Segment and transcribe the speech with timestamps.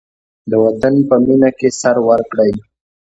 [0.49, 2.51] د وطن په مینه کې سر ورکړئ.